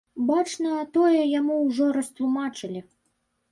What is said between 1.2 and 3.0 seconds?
яму ўжо растлумачылі.